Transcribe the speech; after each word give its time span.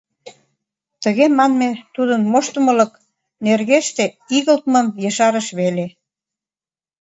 Тыге 1.03 1.25
манме 1.37 1.69
тудын 1.95 2.21
моштымылык 2.31 2.91
нергеште 3.45 4.05
игылтмым 4.35 4.87
ешарыш 5.09 5.47
веле. 5.59 5.85